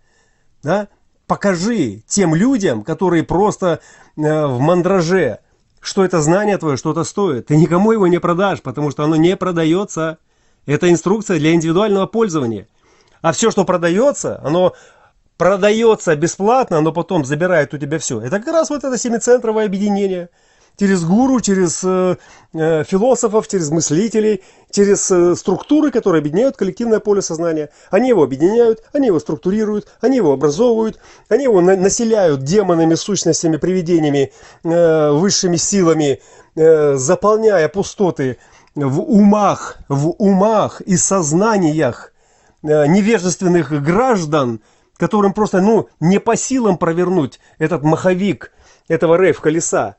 Да? 0.65 0.89
Покажи 1.29 2.03
тем 2.09 2.35
людям, 2.35 2.83
которые 2.83 3.23
просто 3.23 3.79
э, 4.17 4.47
в 4.47 4.59
мандраже, 4.59 5.39
что 5.83 6.05
это 6.05 6.23
знание 6.23 6.57
твое 6.57 6.79
что-то 6.79 7.05
стоит. 7.05 7.47
Ты 7.49 7.57
никому 7.57 7.93
его 7.93 8.07
не 8.07 8.19
продашь, 8.19 8.63
потому 8.63 8.91
что 8.91 9.05
оно 9.05 9.17
не 9.17 9.37
продается. 9.37 10.19
Это 10.65 10.91
инструкция 10.91 11.39
для 11.39 11.53
индивидуального 11.53 12.07
пользования. 12.07 12.69
А 13.21 13.33
все, 13.33 13.51
что 13.51 13.65
продается, 13.65 14.41
оно 14.45 14.75
продается 15.37 16.15
бесплатно, 16.17 16.81
но 16.81 16.93
потом 16.93 17.25
забирает 17.25 17.75
у 17.75 17.79
тебя 17.79 17.99
все. 17.99 18.21
Это 18.21 18.39
как 18.39 18.55
раз 18.55 18.71
вот 18.71 18.85
это 18.85 18.97
семицентровое 18.97 19.67
объединение– 19.67 20.31
через 20.79 21.05
гуру, 21.05 21.41
через 21.41 21.83
э, 21.85 22.17
э, 22.55 22.85
философов, 22.85 23.49
через 23.49 23.71
мыслителей, 23.71 24.43
через 24.71 25.11
э, 25.11 25.35
структуры, 25.37 25.91
которые 25.91 26.21
объединяют 26.21 26.57
коллективное 26.57 27.01
поле 27.01 27.23
сознания. 27.23 27.71
Они 27.91 28.09
его 28.09 28.23
объединяют, 28.23 28.83
они 28.93 29.09
его 29.09 29.21
структурируют, 29.21 29.89
они 30.01 30.17
его 30.17 30.33
образовывают, 30.33 30.99
они 31.29 31.45
его 31.45 31.61
на 31.61 31.77
населяют 31.77 32.43
демонами, 32.45 32.95
сущностями, 32.95 33.57
привидениями, 33.57 34.33
э, 34.65 35.11
высшими 35.13 35.57
силами, 35.57 36.21
э, 36.57 36.97
заполняя 36.97 37.69
пустоты 37.69 38.39
в 38.75 39.01
умах, 39.01 39.79
в 39.89 40.11
умах 40.19 40.81
и 40.81 40.97
сознаниях 40.97 42.13
э, 42.63 42.87
невежественных 42.87 43.83
граждан, 43.83 44.61
которым 44.97 45.35
просто 45.35 45.61
ну, 45.61 45.89
не 46.01 46.21
по 46.21 46.37
силам 46.37 46.79
провернуть 46.79 47.41
этот 47.59 47.83
маховик 47.83 48.53
этого 48.89 49.17
рейв-колеса. 49.17 49.97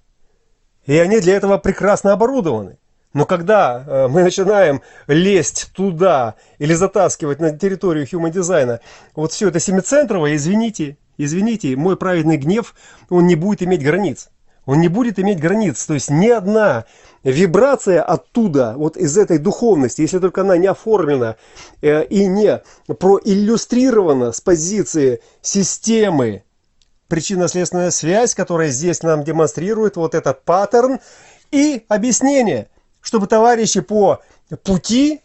И 0.85 0.97
они 0.97 1.19
для 1.19 1.35
этого 1.35 1.57
прекрасно 1.57 2.13
оборудованы. 2.13 2.77
Но 3.13 3.25
когда 3.25 3.83
э, 3.85 4.07
мы 4.07 4.23
начинаем 4.23 4.81
лезть 5.07 5.71
туда 5.73 6.35
или 6.57 6.73
затаскивать 6.73 7.39
на 7.39 7.55
территорию 7.55 8.07
human 8.07 8.31
дизайна 8.31 8.79
вот 9.15 9.31
все 9.31 9.49
это 9.49 9.59
семицентровое, 9.59 10.35
извините, 10.35 10.97
извините, 11.17 11.75
мой 11.75 11.95
праведный 11.95 12.37
гнев, 12.37 12.73
он 13.09 13.27
не 13.27 13.35
будет 13.35 13.61
иметь 13.61 13.83
границ. 13.83 14.29
Он 14.65 14.79
не 14.79 14.87
будет 14.87 15.19
иметь 15.19 15.39
границ. 15.39 15.85
То 15.85 15.93
есть 15.93 16.09
ни 16.09 16.29
одна 16.29 16.85
вибрация 17.23 18.01
оттуда, 18.01 18.73
вот 18.77 18.97
из 18.97 19.17
этой 19.17 19.37
духовности, 19.37 20.01
если 20.01 20.19
только 20.19 20.41
она 20.41 20.57
не 20.57 20.67
оформлена 20.67 21.35
э, 21.81 22.05
и 22.05 22.25
не 22.25 22.63
проиллюстрирована 22.87 24.31
с 24.31 24.41
позиции 24.41 25.21
системы 25.41 26.43
причинно-следственная 27.13 27.91
связь, 27.91 28.33
которая 28.33 28.69
здесь 28.69 29.03
нам 29.03 29.23
демонстрирует 29.23 29.97
вот 29.97 30.15
этот 30.15 30.43
паттерн 30.45 30.99
и 31.51 31.85
объяснение, 31.87 32.71
чтобы 33.01 33.27
товарищи 33.27 33.81
по 33.81 34.23
пути, 34.63 35.21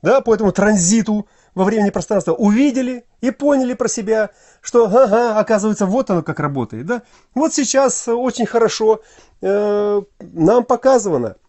да, 0.00 0.22
по 0.22 0.34
этому 0.34 0.52
транзиту 0.52 1.28
во 1.54 1.64
времени 1.64 1.90
пространства 1.90 2.32
увидели 2.32 3.04
и 3.20 3.30
поняли 3.32 3.74
про 3.74 3.86
себя, 3.86 4.30
что, 4.62 4.86
ага, 4.86 5.38
оказывается, 5.38 5.84
вот 5.84 6.08
оно 6.08 6.22
как 6.22 6.40
работает, 6.40 6.86
да. 6.86 7.02
Вот 7.34 7.52
сейчас 7.52 8.08
очень 8.08 8.46
хорошо 8.46 9.02
э, 9.42 10.02
нам 10.20 10.64
показано– 10.64 11.36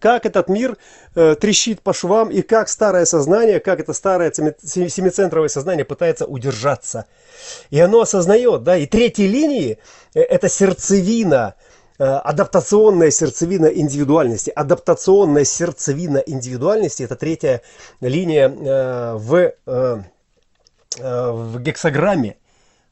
как 0.00 0.26
этот 0.26 0.48
мир 0.48 0.76
э, 1.14 1.36
трещит 1.36 1.80
по 1.80 1.92
швам 1.92 2.28
и 2.30 2.42
как 2.42 2.68
старое 2.68 3.04
сознание, 3.04 3.60
как 3.60 3.80
это 3.80 3.92
старое 3.92 4.32
семицентровое 4.32 5.48
сознание 5.48 5.84
пытается 5.84 6.26
удержаться. 6.26 7.06
И 7.70 7.78
оно 7.78 8.00
осознает, 8.00 8.64
да, 8.64 8.76
и 8.76 8.86
третьей 8.86 9.28
линии 9.28 9.78
э, 10.14 10.20
это 10.20 10.48
сердцевина, 10.48 11.54
э, 11.98 12.04
адаптационная 12.04 13.10
сердцевина 13.10 13.66
индивидуальности. 13.66 14.50
Адаптационная 14.50 15.44
сердцевина 15.44 16.18
индивидуальности 16.18 17.04
это 17.04 17.14
третья 17.14 17.62
линия 18.00 18.48
э, 18.48 19.14
в, 19.14 19.34
э, 19.34 19.52
э 19.66 21.30
в 21.30 21.60
гексограмме 21.60 22.36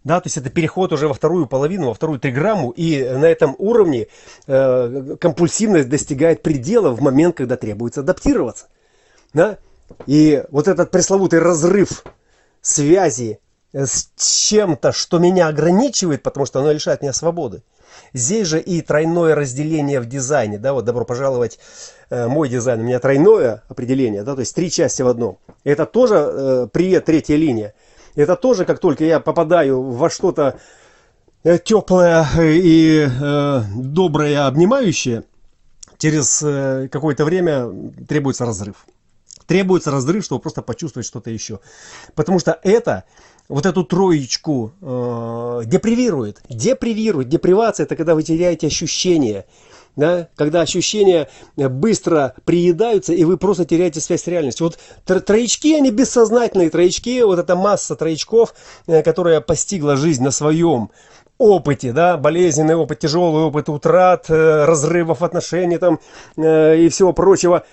да, 0.04 0.20
то 0.20 0.26
есть 0.26 0.36
это 0.36 0.50
переход 0.50 0.92
уже 0.92 1.08
во 1.08 1.14
вторую 1.14 1.46
половину, 1.46 1.88
во 1.88 1.94
вторую 1.94 2.20
триграмму, 2.20 2.70
и 2.70 3.02
на 3.02 3.24
этом 3.24 3.56
уровне 3.58 4.08
э, 4.46 5.16
компульсивность 5.18 5.88
достигает 5.88 6.42
предела 6.42 6.90
в 6.90 7.00
момент, 7.00 7.36
когда 7.36 7.56
требуется 7.56 8.00
адаптироваться. 8.00 8.68
Да? 9.32 9.58
И 10.06 10.44
вот 10.50 10.68
этот 10.68 10.90
пресловутый 10.90 11.40
разрыв 11.40 12.04
связи 12.60 13.40
с 13.72 14.08
чем-то, 14.16 14.92
что 14.92 15.18
меня 15.18 15.48
ограничивает, 15.48 16.22
потому 16.22 16.46
что 16.46 16.60
оно 16.60 16.70
лишает 16.70 17.02
меня 17.02 17.12
свободы. 17.12 17.62
Здесь 18.12 18.46
же 18.46 18.60
и 18.60 18.80
тройное 18.82 19.34
разделение 19.34 20.00
в 20.00 20.06
дизайне, 20.06 20.58
да, 20.58 20.72
вот 20.72 20.84
добро 20.84 21.04
пожаловать 21.04 21.58
э, 22.10 22.26
мой 22.26 22.48
дизайн, 22.48 22.80
у 22.80 22.84
меня 22.84 22.98
тройное 23.00 23.62
определение, 23.68 24.22
да, 24.22 24.34
то 24.34 24.40
есть 24.40 24.54
три 24.54 24.70
части 24.70 25.02
в 25.02 25.08
одном. 25.08 25.38
Это 25.64 25.86
тоже 25.86 26.14
э, 26.14 26.68
привет, 26.72 27.06
третья 27.06 27.36
линия. 27.36 27.74
Это 28.14 28.36
тоже, 28.36 28.64
как 28.64 28.78
только 28.78 29.04
я 29.04 29.20
попадаю 29.20 29.82
во 29.82 30.08
что-то 30.08 30.58
э, 31.42 31.58
теплое 31.58 32.26
и 32.38 33.08
э, 33.08 33.62
доброе, 33.76 34.46
обнимающее, 34.46 35.24
через 35.98 36.42
э, 36.42 36.88
какое-то 36.90 37.24
время 37.24 37.68
требуется 38.08 38.46
разрыв. 38.46 38.86
Требуется 39.46 39.90
разрыв, 39.90 40.24
чтобы 40.24 40.40
просто 40.40 40.62
почувствовать 40.62 41.06
что-то 41.06 41.30
еще. 41.30 41.60
Потому 42.14 42.38
что 42.38 42.58
это, 42.62 43.04
вот 43.48 43.66
эту 43.66 43.84
троечку 43.84 44.72
э, 44.80 45.62
депривирует. 45.66 46.40
Депривирует. 46.48 47.28
Депривация– 47.28 47.84
это 47.86 47.96
когда 47.96 48.14
вы 48.14 48.22
теряете 48.22 48.68
ощущение 48.68 49.44
да, 49.96 50.28
когда 50.36 50.60
ощущения 50.60 51.28
э, 51.56 51.68
быстро 51.68 52.34
приедаются, 52.44 53.12
и 53.12 53.24
вы 53.24 53.36
просто 53.36 53.64
теряете 53.64 54.00
связь 54.00 54.22
с 54.22 54.26
реальностью. 54.26 54.66
Вот 54.66 55.24
троечки, 55.24 55.74
они 55.74 55.90
бессознательные 55.90 56.70
троечки, 56.70 57.22
вот 57.22 57.38
эта 57.38 57.54
масса 57.56 57.96
троечков, 57.96 58.54
э, 58.86 59.02
которая 59.02 59.40
постигла 59.40 59.96
жизнь 59.96 60.22
на 60.22 60.30
своем 60.30 60.90
опыте, 61.38 61.92
да, 61.92 62.16
болезненный 62.16 62.76
опыт, 62.76 63.00
тяжелый 63.00 63.44
опыт 63.44 63.68
утрат, 63.68 64.26
э, 64.28 64.64
разрывов 64.64 65.22
отношений 65.22 65.78
там 65.78 65.98
и 66.36 66.88
всего 66.90 67.12
прочего, 67.12 67.64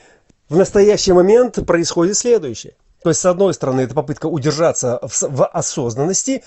в 0.50 0.58
настоящий 0.58 1.13
момент 1.13 1.66
происходит 1.66 2.18
следующее. 2.18 2.74
То 3.04 3.10
есть, 3.10 3.22
с 3.22 3.25
одной 3.25 3.54
стороны, 3.54 3.82
это 3.82 3.96
попытка 3.96 4.28
удержаться 4.28 5.00
в, 5.01 5.22
в 5.22 5.46
осознанности, 5.48 6.44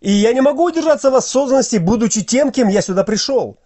и 0.00 0.10
я 0.10 0.34
не 0.34 0.42
могу 0.42 0.64
удержаться 0.64 1.10
в 1.10 1.14
осознанности, 1.14 1.76
будучи 1.76 2.22
тем, 2.22 2.50
кем 2.50 2.68
я 2.68 2.82
сюда 2.82 3.04
пришел 3.04 3.58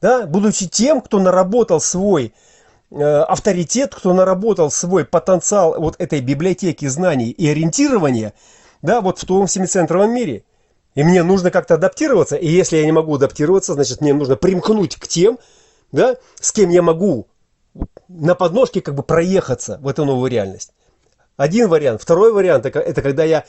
да, 0.00 0.26
будучи 0.26 0.68
тем, 0.68 1.00
кто 1.00 1.18
наработал 1.18 1.80
свой 1.80 2.34
э, 2.90 3.02
авторитет, 3.02 3.94
кто 3.94 4.12
наработал 4.14 4.70
свой 4.70 5.04
потенциал 5.04 5.80
вот 5.80 5.96
этой 5.98 6.20
библиотеки 6.20 6.86
знаний 6.86 7.30
и 7.30 7.48
ориентирования, 7.48 8.34
да, 8.82 9.00
вот 9.00 9.18
в 9.18 9.24
том 9.24 9.48
семицентровом 9.48 10.12
мире. 10.12 10.44
И 10.94 11.02
мне 11.02 11.22
нужно 11.22 11.50
как-то 11.50 11.74
адаптироваться, 11.74 12.36
и 12.36 12.48
если 12.48 12.76
я 12.76 12.84
не 12.84 12.92
могу 12.92 13.16
адаптироваться, 13.16 13.74
значит 13.74 14.00
мне 14.00 14.14
нужно 14.14 14.36
примкнуть 14.36 14.96
к 14.96 15.08
тем, 15.08 15.38
да, 15.90 16.16
с 16.40 16.52
кем 16.52 16.70
я 16.70 16.82
могу 16.82 17.26
на 18.08 18.34
подножке 18.34 18.80
как 18.80 18.94
бы 18.94 19.02
проехаться 19.02 19.78
в 19.80 19.88
эту 19.88 20.04
новую 20.04 20.30
реальность. 20.30 20.72
Один 21.36 21.68
вариант. 21.68 22.00
Второй 22.00 22.32
вариант 22.32 22.66
это, 22.66 23.02
когда 23.02 23.24
я 23.24 23.44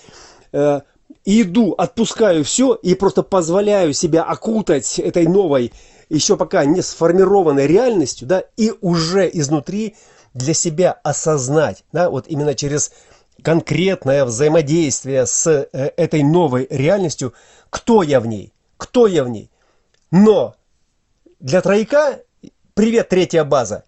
э, 0.51 0.81
иду, 1.23 1.73
отпускаю 1.73 2.43
все 2.43 2.73
и 2.73 2.95
просто 2.95 3.21
позволяю 3.21 3.93
себя 3.93 4.23
окутать 4.23 4.99
этой 4.99 5.27
новой 5.27 5.71
еще 6.15 6.37
пока 6.37 6.65
не 6.65 6.81
сформированной 6.81 7.67
реальностью, 7.67 8.27
да, 8.27 8.43
и 8.57 8.73
уже 8.81 9.29
изнутри 9.31 9.95
для 10.33 10.53
себя 10.53 10.91
осознать, 11.03 11.83
да, 11.91 12.09
вот 12.09 12.27
именно 12.27 12.55
через 12.55 12.91
конкретное 13.43 14.25
взаимодействие 14.25 15.25
с 15.25 15.47
э, 15.47 15.67
этой 15.97 16.23
новой 16.23 16.67
реальностью, 16.69 17.33
кто 17.69 18.01
я 18.01 18.19
в 18.19 18.27
ней, 18.27 18.53
кто 18.77 19.07
я 19.07 19.23
в 19.23 19.29
ней. 19.29 19.51
Но 20.11 20.55
для 21.39 21.61
трояка, 21.61 22.19
привет, 22.73 23.09
третья 23.09 23.43
база, 23.43 23.83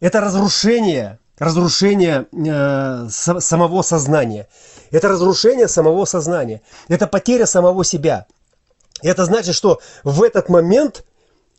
это 0.00 0.20
разрушение, 0.20 1.18
разрушение 1.38 2.26
э, 2.32 3.08
самого 3.08 3.82
сознания. 3.82 4.48
Это 4.90 5.08
разрушение 5.08 5.68
самого 5.68 6.04
сознания. 6.04 6.62
Это 6.88 7.06
потеря 7.06 7.46
самого 7.46 7.84
себя. 7.84 8.26
Это 9.02 9.24
значит, 9.24 9.54
что 9.54 9.80
в 10.04 10.22
этот 10.22 10.48
момент 10.48 11.04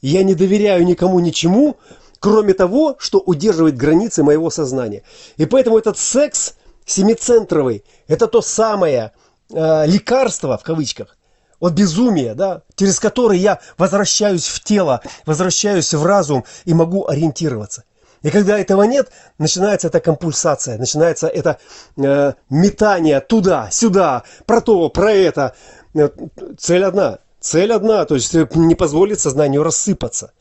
я 0.02 0.24
не 0.24 0.36
доверяю 0.36 0.86
никому 0.86 1.20
ничему, 1.20 1.78
кроме 2.20 2.54
того, 2.54 2.96
что 3.00 3.20
удерживает 3.20 3.78
границы 3.78 4.24
моего 4.24 4.50
сознания. 4.50 5.04
И 5.38 5.46
поэтому 5.46 5.78
этот 5.78 5.98
секс 5.98 6.56
семицентровый– 6.86 7.84
это 8.08 8.28
то 8.28 8.42
самое 8.42 9.12
э, 9.52 9.86
лекарство, 9.88 10.58
в 10.58 10.64
кавычках, 10.64 11.18
от 11.60 11.74
безумия, 11.74 12.34
да, 12.34 12.64
через 12.76 13.00
которое 13.00 13.38
я 13.38 13.60
возвращаюсь 13.78 14.48
в 14.48 14.64
тело, 14.64 15.02
возвращаюсь 15.26 15.94
в 15.94 16.06
разум 16.06 16.44
и 16.66 16.74
могу 16.74 17.08
ориентироваться. 17.08 17.84
И 18.24 18.30
когда 18.30 18.60
этого 18.60 18.84
нет, 18.84 19.10
начинается 19.40 19.88
эта 19.88 20.00
компульсация, 20.00 20.78
начинается 20.78 21.28
это 21.28 21.58
э, 21.98 22.34
метание 22.50 23.20
туда, 23.20 23.70
сюда, 23.72 24.24
про 24.46 24.62
то, 24.62 24.90
про 24.90 25.12
это. 25.12 25.56
Э, 25.96 26.10
цель 26.58 26.84
одна– 26.84 27.20
Цель 27.42 27.74
одна, 27.74 28.06
то 28.06 28.16
есть 28.16 28.34
не 28.34 28.76
позволит 28.76 29.20
сознанию 29.20 29.64
рассыпаться. 29.64 30.32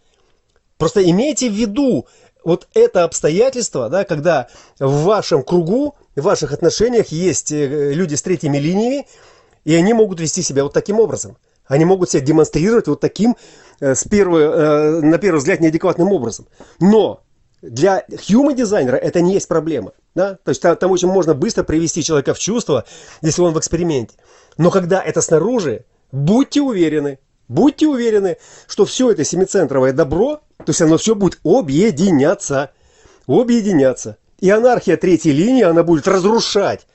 Просто 0.76 1.02
имейте 1.02 1.49
в 1.49 1.54
виду 1.54 2.07
вот 2.45 2.69
это 2.75 3.04
обстоятельство, 3.04 3.88
да, 3.88 4.04
когда 4.04 4.49
в 4.78 5.04
вашем 5.04 5.42
кругу, 5.42 5.95
в 6.14 6.23
ваших 6.23 6.52
отношениях 6.52 7.09
есть 7.09 7.52
э, 7.52 7.92
люди 7.95 8.14
с 8.14 8.23
третьими 8.23 8.59
линиями, 8.59 9.07
и 9.64 9.75
они 9.75 9.95
могут 9.95 10.21
вести 10.21 10.42
себя 10.42 10.62
вот 10.62 10.75
таким 10.75 11.00
образом. 11.00 11.38
Они 11.66 11.85
могут 11.87 12.11
себя 12.11 12.23
демонстрировать 12.23 12.87
вот 12.87 13.00
таким, 13.00 13.37
э, 13.80 13.95
с 13.95 14.04
первого, 14.04 14.38
э, 14.38 15.00
на 15.00 15.19
первый 15.19 15.38
взгляд, 15.38 15.61
неадекватным 15.61 16.12
образом. 16.12 16.49
Но 16.80 17.23
для 17.62 18.04
human 18.09 18.54
дизайнера 18.54 18.97
это 18.97 19.21
не 19.23 19.35
есть 19.35 19.49
проблема. 19.49 19.92
Да? 20.14 20.38
То 20.45 20.50
есть 20.50 20.61
там 20.61 20.90
очень 20.90 21.09
можно 21.09 21.35
быстро 21.35 21.62
привести 21.62 22.02
человека 22.02 22.35
в 22.35 22.38
чувство, 22.38 22.85
если 23.23 23.42
он 23.42 23.54
в 23.54 23.59
эксперименте. 23.59 24.14
Но 24.59 24.71
когда 24.71 25.02
это 25.02 25.21
снаружи, 25.21 25.85
будьте 26.12 26.60
уверены, 26.60 27.18
будьте 27.48 27.86
уверены, 27.86 28.36
что 28.66 28.84
все 28.84 29.10
это 29.10 29.24
семицентровое 29.24 29.92
добро, 29.92 30.40
то 30.58 30.64
есть 30.68 30.82
оно 30.82 30.98
все 30.98 31.14
будет 31.14 31.38
объединяться. 31.44 32.70
Объединяться. 33.26 34.16
И 34.40 34.50
анархия 34.50 34.96
третьей 34.96 35.32
линии, 35.32 35.62
она 35.62 35.82
будет 35.82 36.08
разрушать, 36.08 36.86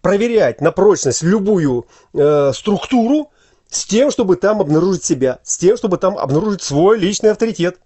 проверять 0.00 0.60
на 0.60 0.70
прочность 0.70 1.22
любую 1.22 1.86
э, 2.12 2.52
структуру 2.54 3.30
с 3.68 3.84
тем, 3.84 4.10
чтобы 4.10 4.36
там 4.36 4.60
обнаружить 4.60 5.04
себя, 5.04 5.40
с 5.42 5.58
тем, 5.58 5.76
чтобы 5.76 5.98
там 5.98 6.16
обнаружить 6.16 6.62
свой 6.62 6.98
личный 6.98 7.32
авторитет. 7.32 7.78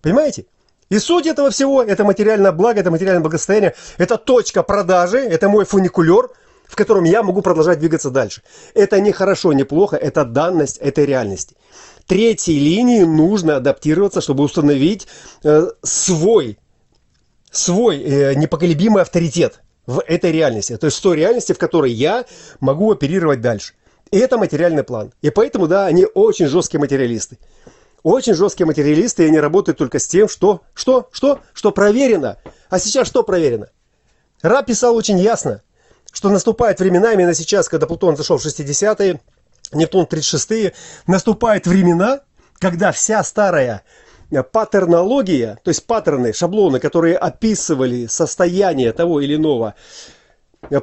Понимаете? 0.00 0.46
И 0.90 0.98
суть 0.98 1.26
этого 1.26 1.50
всего– 1.50 1.82
это 1.84 2.04
материальное 2.04 2.52
благо, 2.52 2.80
это 2.80 2.90
материальное 2.90 3.22
благосостояние, 3.22 3.74
это 3.98 4.16
точка 4.16 4.62
продажи, 4.62 5.18
это 5.18 5.48
мой 5.48 5.64
фуникулер, 5.64 6.30
в 6.66 6.76
котором 6.76 7.04
я 7.04 7.22
могу 7.22 7.42
продолжать 7.42 7.78
двигаться 7.78 8.10
дальше. 8.10 8.42
Это 8.74 9.00
не 9.00 9.12
хорошо, 9.12 9.52
не 9.52 9.64
плохо, 9.64 9.96
это 9.96 10.24
данность 10.24 10.78
этой 10.78 11.06
реальности. 11.06 11.56
Третьей 12.06 12.58
линии 12.58 13.02
нужно 13.02 13.56
адаптироваться, 13.56 14.20
чтобы 14.20 14.44
установить 14.44 15.06
э, 15.42 15.68
свой, 15.82 16.58
свой 17.50 18.02
э, 18.02 18.34
непоколебимый 18.34 19.02
авторитет 19.02 19.62
в 19.86 20.02
этой 20.06 20.32
реальности. 20.32 20.76
То 20.76 20.86
есть 20.86 20.98
в 20.98 21.02
той 21.02 21.16
реальности, 21.16 21.52
в 21.52 21.58
которой 21.58 21.92
я 21.92 22.24
могу 22.60 22.90
оперировать 22.92 23.40
дальше. 23.40 23.74
И 24.10 24.18
это 24.18 24.38
материальный 24.38 24.84
план. 24.84 25.12
И 25.22 25.30
поэтому, 25.30 25.66
да, 25.66 25.86
они 25.86 26.06
очень 26.14 26.46
жесткие 26.46 26.80
материалисты. 26.80 27.38
Очень 28.02 28.34
жесткие 28.34 28.66
материалисты, 28.66 29.24
и 29.24 29.28
они 29.28 29.40
работают 29.40 29.78
только 29.78 29.98
с 29.98 30.06
тем, 30.06 30.28
что, 30.28 30.60
что, 30.74 31.08
что, 31.10 31.40
что 31.54 31.72
проверено. 31.72 32.36
А 32.68 32.78
сейчас 32.78 33.08
что 33.08 33.22
проверено? 33.22 33.70
Ра 34.42 34.62
писал 34.62 34.94
очень 34.94 35.18
ясно, 35.18 35.62
что 36.14 36.30
наступают 36.30 36.80
времена, 36.80 37.12
именно 37.12 37.34
сейчас, 37.34 37.68
когда 37.68 37.86
Плутон 37.86 38.16
зашел 38.16 38.38
в 38.38 38.46
60-е, 38.46 39.20
Нептун 39.72 40.04
36-е, 40.04 40.72
наступают 41.06 41.66
времена, 41.66 42.20
когда 42.60 42.92
вся 42.92 43.22
старая 43.24 43.82
паттернология, 44.52 45.58
то 45.62 45.70
есть 45.70 45.86
паттерны, 45.86 46.32
шаблоны, 46.32 46.78
которые 46.78 47.16
описывали 47.16 48.06
состояние 48.06 48.92
того 48.92 49.20
или 49.20 49.34
иного 49.34 49.74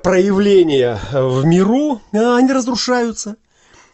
проявления 0.03 0.99
в 1.11 1.45
миру, 1.45 2.01
они 2.11 2.51
разрушаются. 2.51 3.37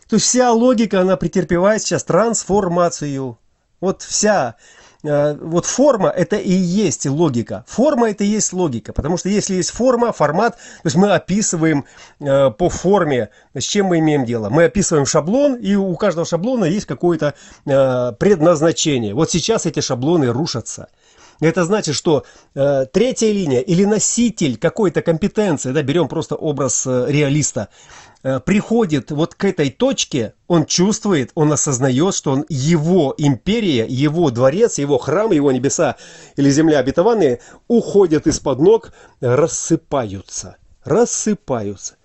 То 0.09 0.15
есть 0.15 0.25
вся 0.25 0.51
логика, 0.51 1.01
она 1.01 1.17
претерпевает 1.17 1.81
сейчас 1.81 2.03
трансформацию. 2.03 3.37
Вот 3.79 4.01
вся 4.01 4.55
э, 4.55 4.76
вот 5.03 5.65
форма 5.65 6.09
это 6.09 6.37
и 6.37 6.51
есть 6.51 7.05
логика. 7.05 7.63
Форма 7.67 8.09
это 8.09 8.23
и 8.23 8.27
есть 8.27 8.53
логика. 8.53 8.93
Потому 8.93 9.17
что 9.17 9.29
если 9.29 9.55
есть 9.55 9.71
форма, 9.71 10.11
формат, 10.11 10.55
то 10.55 10.85
есть 10.85 10.95
мы 10.95 11.13
описываем 11.13 11.85
э, 12.19 12.49
по 12.51 12.69
форме, 12.69 13.29
с 13.53 13.63
чем 13.63 13.87
мы 13.87 13.99
имеем 13.99 14.25
дело. 14.25 14.49
Мы 14.49 14.65
описываем 14.65 15.05
шаблон, 15.05 15.55
и 15.55 15.75
у 15.75 15.95
каждого 15.95 16.25
шаблона 16.25 16.65
есть 16.65 16.85
какое-то 16.85 17.35
э, 17.65 18.11
предназначение. 18.19 19.13
Вот 19.13 19.29
сейчас 19.29 19.65
эти 19.65 19.79
шаблоны 19.79 20.27
рушатся. 20.31 20.89
Это 21.39 21.65
значит, 21.65 21.95
что 21.95 22.25
э, 22.55 22.85
третья 22.91 23.31
линия 23.31 23.61
или 23.61 23.85
носитель 23.85 24.57
какой-то 24.57 25.01
компетенции, 25.01 25.71
да, 25.71 25.83
берем 25.83 26.07
просто 26.07 26.35
образ 26.35 26.85
э, 26.87 27.05
реалиста, 27.09 27.69
Э, 28.23 28.39
приходит 28.39 29.11
вот 29.11 29.35
к 29.35 29.45
этой 29.45 29.69
точке, 29.69 30.33
он 30.47 30.65
чувствует, 30.65 31.31
он 31.35 31.51
осознает, 31.53 32.15
что 32.15 32.31
он, 32.31 32.45
его 32.49 33.13
империя, 33.17 33.85
его 33.87 34.31
дворец, 34.31 34.79
его 34.79 34.97
храм, 34.97 35.31
его 35.31 35.51
небеса 35.51 35.95
или 36.35 36.49
земля 36.49 36.79
обетованные 36.79 37.39
уходят 37.67 38.27
из-под 38.27 38.59
ног, 38.59 38.93
рассыпаются. 39.21 40.57
Рассыпаются. 40.83 41.95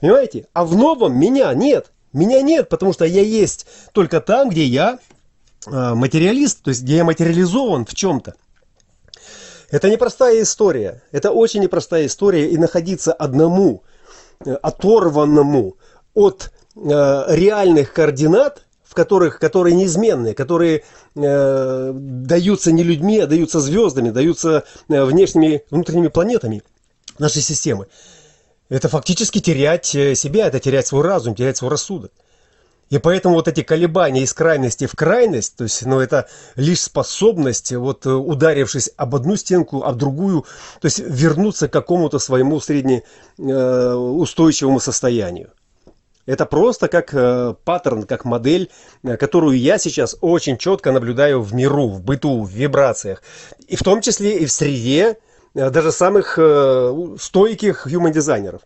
Понимаете? 0.00 0.46
А 0.52 0.64
в 0.64 0.76
новом 0.76 1.18
меня 1.18 1.52
нет. 1.54 1.92
Меня 2.12 2.42
нет, 2.42 2.68
потому 2.68 2.92
что 2.92 3.04
я 3.04 3.22
есть 3.22 3.66
только 3.92 4.20
там, 4.20 4.50
где 4.50 4.64
я 4.64 4.98
э, 5.66 5.94
материалист, 5.94 6.62
то 6.62 6.68
есть 6.68 6.82
где 6.82 6.96
я 6.96 7.04
материализован 7.04 7.86
в 7.86 7.94
чем-то. 7.94 8.34
Это 9.74 9.90
непростая 9.90 10.42
история. 10.42 11.02
Это 11.12 11.32
очень 11.32 11.62
непростая 11.62 12.06
история. 12.06 12.50
И 12.50 12.58
находиться 12.58 13.12
одному– 13.12 13.82
Э, 14.44 14.54
оторванному 14.62 15.76
от 16.12 16.50
э, 16.76 16.80
реальных 17.28 17.92
координат, 17.92 18.62
в 18.82 18.94
которых, 18.94 19.38
которые 19.38 19.74
неизменные, 19.74 20.34
которые 20.34 20.84
э, 21.14 21.92
даются 21.94 22.72
не 22.72 22.82
людьми, 22.82 23.20
а 23.20 23.26
даются 23.26 23.60
звездами, 23.60 24.10
даются 24.10 24.64
э, 24.88 25.04
внешними, 25.04 25.62
внутренними 25.70 26.08
планетами 26.08 26.62
нашей 27.18 27.42
системы. 27.42 27.86
Это 28.68 28.88
фактически 28.88 29.40
терять 29.40 29.86
себя, 29.86 30.48
это 30.48 30.58
терять 30.58 30.86
свой 30.86 31.02
разум, 31.02 31.34
терять 31.34 31.56
свой 31.56 31.70
рассудок. 31.70 32.12
И 32.90 32.98
поэтому 32.98 33.36
вот 33.36 33.48
эти 33.48 33.62
колебания 33.62 34.22
из 34.22 34.32
крайности 34.32 34.86
в 34.86 34.94
крайность, 34.94 35.56
то 35.56 35.64
есть, 35.64 35.84
ну, 35.86 35.98
это 36.00 36.28
лишь 36.54 36.82
способность, 36.82 37.72
вот 37.72 38.06
ударившись 38.06 38.90
об 38.96 39.16
одну 39.16 39.36
стенку, 39.36 39.82
об 39.82 39.96
другую, 39.96 40.42
то 40.80 40.86
есть 40.86 41.00
вернуться 41.00 41.68
к 41.68 41.72
какому-то 41.72 42.18
своему 42.18 42.60
среднеустойчивому 42.60 44.80
состоянию. 44.80 45.50
Это 46.26 46.46
просто 46.46 46.88
как 46.88 47.12
э, 47.12 47.54
паттерн, 47.64 48.04
как 48.04 48.24
модель, 48.24 48.70
э, 49.02 49.18
которую 49.18 49.58
я 49.58 49.76
сейчас 49.76 50.16
очень 50.20 50.56
четко 50.56 50.90
наблюдаю 50.90 51.42
в 51.42 51.52
миру, 51.52 51.88
в 51.88 52.02
быту, 52.02 52.44
в 52.44 52.50
вибрациях. 52.50 53.22
И 53.68 53.76
в 53.76 53.82
том 53.82 54.00
числе 54.00 54.38
и 54.38 54.46
в 54.46 54.52
среде 54.52 55.18
э, 55.54 55.70
даже 55.70 55.92
самых 55.92 56.38
э, 56.38 57.16
стойких 57.20 57.86
human-дизайнеров 57.86 58.62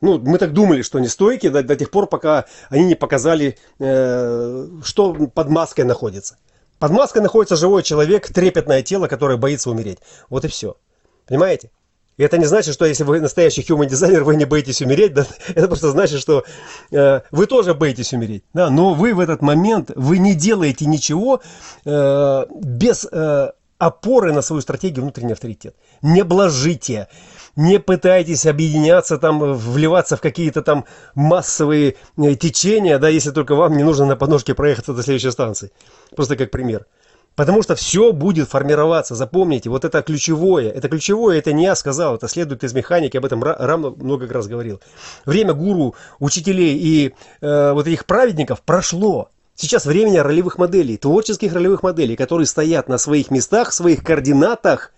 ну, 0.00 0.18
мы 0.18 0.38
так 0.38 0.52
думали, 0.52 0.82
что 0.82 0.98
они 0.98 1.08
стойкие 1.08 1.50
до, 1.50 1.62
до 1.62 1.76
тех 1.76 1.90
пор, 1.90 2.06
пока 2.06 2.44
они 2.68 2.84
не 2.84 2.94
показали, 2.94 3.58
э, 3.78 4.68
что 4.82 5.14
под 5.14 5.48
маской 5.48 5.82
находится. 5.82 6.38
Под 6.78 6.90
маской 6.92 7.20
находится 7.20 7.56
живой 7.56 7.82
человек, 7.82 8.26
трепетное 8.28 8.82
тело, 8.82 9.08
которое 9.08 9.38
боится 9.38 9.70
умереть. 9.70 9.98
Вот 10.28 10.44
и 10.44 10.48
все. 10.48 10.76
Понимаете? 11.26 11.70
И 12.16 12.22
это 12.22 12.38
не 12.38 12.46
значит, 12.46 12.72
что 12.74 12.86
если 12.86 13.04
вы 13.04 13.20
настоящий 13.20 13.62
human 13.62 13.86
дизайнер, 13.86 14.24
вы 14.24 14.36
не 14.36 14.46
боитесь 14.46 14.80
умереть. 14.80 15.12
Да? 15.12 15.26
Это 15.48 15.68
просто 15.68 15.90
значит, 15.90 16.20
что 16.20 16.44
э, 16.90 17.20
вы 17.30 17.46
тоже 17.46 17.74
боитесь 17.74 18.12
умереть. 18.12 18.42
Да? 18.54 18.70
Но 18.70 18.94
вы 18.94 19.14
в 19.14 19.20
этот 19.20 19.42
момент, 19.42 19.90
вы 19.94 20.18
не 20.18 20.34
делаете 20.34 20.86
ничего 20.86 21.42
э, 21.84 22.46
без 22.50 23.06
э, 23.10 23.50
опоры 23.78 24.32
на 24.32 24.40
свою 24.40 24.62
стратегию 24.62 25.02
внутренний 25.02 25.34
авторитет. 25.34 25.76
Не 26.00 26.24
блажите 26.24 27.08
не 27.56 27.80
пытайтесь 27.80 28.46
объединяться, 28.46 29.18
там, 29.18 29.54
вливаться 29.54 30.16
в 30.16 30.20
какие-то 30.20 30.62
там 30.62 30.84
массовые 31.14 31.96
э, 32.18 32.34
течения, 32.34 32.98
да, 32.98 33.08
если 33.08 33.30
только 33.30 33.54
вам 33.54 33.76
не 33.76 33.82
нужно 33.82 34.04
на 34.06 34.16
подножке 34.16 34.54
проехаться 34.54 34.92
до 34.92 35.02
следующей 35.02 35.30
станции. 35.30 35.72
Просто 36.14 36.36
как 36.36 36.50
пример. 36.50 36.86
Потому 37.34 37.62
что 37.62 37.74
все 37.74 38.12
будет 38.12 38.48
формироваться, 38.48 39.14
запомните, 39.14 39.68
вот 39.68 39.84
это 39.84 40.00
ключевое, 40.00 40.70
это 40.70 40.88
ключевое, 40.88 41.38
это 41.38 41.52
не 41.52 41.64
я 41.64 41.74
сказал, 41.74 42.16
это 42.16 42.28
следует 42.28 42.64
из 42.64 42.72
механики, 42.72 43.18
об 43.18 43.26
этом 43.26 43.42
Рам 43.42 43.94
много 43.98 44.26
раз 44.26 44.46
говорил. 44.46 44.80
Время 45.26 45.52
гуру, 45.52 45.94
учителей 46.18 46.78
и 46.78 47.14
э, 47.42 47.72
вот 47.72 47.86
этих 47.86 48.06
праведников 48.06 48.62
прошло. 48.62 49.28
Сейчас 49.54 49.84
время 49.84 50.22
ролевых 50.22 50.56
моделей, 50.56 50.96
творческих 50.96 51.52
ролевых 51.52 51.82
моделей, 51.82 52.16
которые 52.16 52.46
стоят 52.46 52.88
на 52.88 52.96
своих 52.96 53.30
местах, 53.30 53.72
своих 53.72 54.02
координатах, 54.02 54.92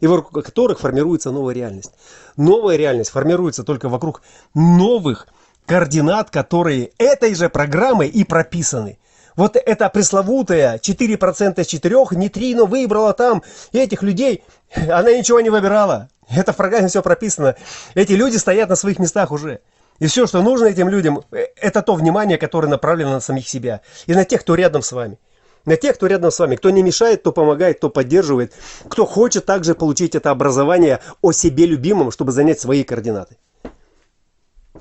и 0.00 0.06
вокруг 0.06 0.44
которых 0.44 0.80
формируется 0.80 1.30
новая 1.30 1.54
реальность. 1.54 1.92
Новая 2.36 2.76
реальность 2.76 3.10
формируется 3.10 3.64
только 3.64 3.88
вокруг 3.88 4.22
новых 4.54 5.28
координат, 5.66 6.30
которые 6.30 6.90
этой 6.98 7.34
же 7.34 7.48
программой 7.48 8.08
и 8.08 8.24
прописаны. 8.24 8.98
Вот 9.36 9.56
эта 9.56 9.88
пресловутая 9.88 10.78
4% 10.78 11.60
из 11.60 11.66
4 11.66 11.96
нейтрино 12.12 12.64
выбрала 12.64 13.12
там 13.12 13.42
этих 13.72 14.02
людей, 14.02 14.42
она 14.74 15.12
ничего 15.12 15.40
не 15.40 15.50
выбирала. 15.50 16.08
Это 16.28 16.52
в 16.52 16.56
программе 16.56 16.88
все 16.88 17.02
прописано. 17.02 17.56
Эти 17.94 18.12
люди 18.12 18.36
стоят 18.36 18.68
на 18.68 18.76
своих 18.76 18.98
местах 18.98 19.30
уже. 19.32 19.60
И 19.98 20.06
все, 20.06 20.26
что 20.26 20.42
нужно 20.42 20.66
этим 20.66 20.88
людям, 20.88 21.22
э, 21.30 21.46
это 21.56 21.82
то 21.82 21.94
внимание, 21.94 22.38
которое 22.38 22.68
направлено 22.68 23.12
на 23.12 23.20
самих 23.20 23.48
себя 23.48 23.82
и 24.06 24.14
на 24.14 24.24
тех, 24.24 24.40
кто 24.40 24.54
рядом 24.54 24.82
с 24.82 24.92
вами 24.92 25.18
на 25.64 25.76
тех, 25.76 25.96
кто 25.96 26.06
рядом 26.06 26.30
с 26.30 26.38
вами, 26.38 26.56
кто 26.56 26.70
не 26.70 26.82
мешает, 26.82 27.20
кто 27.20 27.32
помогает, 27.32 27.78
кто 27.78 27.90
поддерживает, 27.90 28.52
кто 28.88 29.06
хочет 29.06 29.46
также 29.46 29.74
получить 29.74 30.14
это 30.14 30.30
образование 30.30 31.00
о 31.22 31.32
себе 31.32 31.66
любимом, 31.66 32.10
чтобы 32.10 32.32
занять 32.32 32.60
свои 32.60 32.84
координаты. 32.84 33.36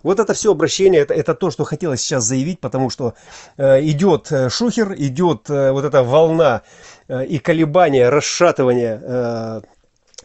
Вот 0.03 0.19
это 0.19 0.33
все 0.33 0.51
обращение, 0.51 1.01
это, 1.01 1.13
это 1.13 1.33
то, 1.33 1.51
что 1.51 1.63
хотелось 1.63 2.01
сейчас 2.01 2.23
заявить, 2.23 2.61
потому 2.61 2.89
что 2.89 3.15
э, 3.57 3.81
идет 3.83 4.31
э, 4.31 4.49
шухер, 4.49 4.93
идет 4.93 5.49
э, 5.49 5.71
вот 5.71 5.83
эта 5.83 6.03
волна 6.03 6.61
э, 7.07 7.25
и 7.25 7.39
колебания, 7.39 8.09
расшатывания 8.09 9.01
э, 9.01 9.61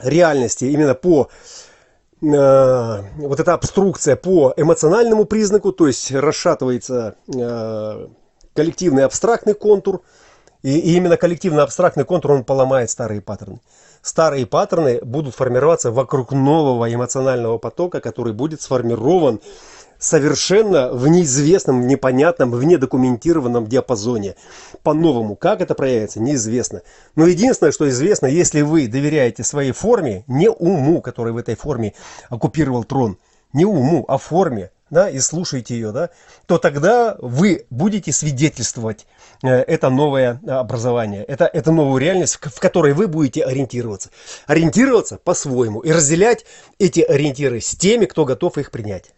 реальности 0.01 0.67
именно 0.67 0.95
по 0.95 1.29
э, 2.23 3.03
вот 3.17 3.41
эта 3.41 3.55
обструкция 3.55 4.17
по 4.17 4.55
эмоциональному 4.57 5.25
признаку, 5.25 5.73
то 5.73 5.89
есть 5.89 6.13
расшатывается 6.13 7.17
э, 7.35 8.07
коллективный 8.55 9.05
абстрактный 9.05 9.55
контур, 9.55 10.03
и, 10.65 10.79
и 10.79 10.97
именно 10.97 11.19
коллективно-абстрактный 11.19 12.05
контур, 12.05 12.33
он 12.33 12.43
поломает 12.43 12.91
старые 12.91 13.21
паттерны. 13.21 13.61
старые 14.01 14.47
паттерны 14.47 14.99
будут 15.03 15.35
формироваться 15.35 15.91
вокруг 15.91 16.33
нового 16.33 16.93
эмоционального 16.93 17.59
потока, 17.59 18.01
который 18.01 18.33
будет 18.33 18.63
сформирован 18.63 19.41
совершенно 19.99 20.91
в 20.91 21.07
неизвестном, 21.07 21.87
непонятном, 21.87 22.51
в 22.51 22.65
недокументированном 22.65 23.67
диапазоне. 23.67 24.37
По-новому. 24.83 25.37
Как 25.37 25.61
это 25.61 25.75
проявится, 25.75 26.21
неизвестно. 26.21 26.81
Но 27.15 27.27
единственное, 27.27 27.73
что 27.73 27.87
известно, 27.91 28.27
если 28.27 28.63
вы 28.63 28.89
доверяете 28.89 29.45
своей 29.45 29.73
форме, 29.73 30.25
не 30.27 30.49
уму, 30.49 31.03
который 31.03 31.35
в 31.35 31.37
этой 31.37 31.57
форме 31.57 31.93
оккупировал 32.31 32.85
трон, 32.85 33.19
не 33.53 33.67
уму, 33.67 34.07
а 34.09 34.17
форме, 34.17 34.71
да, 34.95 35.11
и 35.11 35.19
слушаете 35.19 35.75
ее, 35.75 35.93
да, 35.93 36.09
то 36.47 36.57
тогда 36.57 37.17
вы 37.21 37.67
будете 37.69 38.13
свидетельствовать 38.13 39.07
э, 39.43 39.49
это 39.49 39.91
новое 39.91 40.41
образование, 40.47 41.25
это, 41.25 41.45
это 41.45 41.73
новую 41.73 42.01
реальность, 42.01 42.39
в 42.41 42.61
которой 42.61 42.95
вы 42.95 43.09
будете 43.09 43.45
ориентироваться. 43.45 44.09
Ориентироваться 44.47 45.19
по-своему 45.19 45.81
и 45.81 45.93
разделять 45.93 46.47
эти 46.79 47.01
ориентиры 47.01 47.61
с 47.61 47.77
теми, 47.77 48.07
кто 48.07 48.25
готов 48.25 48.57
их 48.57 48.71
принять. 48.71 49.13